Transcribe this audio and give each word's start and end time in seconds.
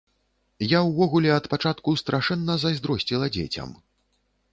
Я 0.67 0.79
ўвогуле 0.85 1.29
ад 1.33 1.45
пачатку 1.53 1.93
страшэнна 2.03 2.55
зайздросціла 2.65 3.29
дзецям. 3.37 3.69